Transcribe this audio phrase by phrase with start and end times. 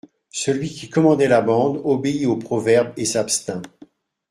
[0.31, 3.61] Celui qui commandait la bande obéit au proverbe et s'abstint.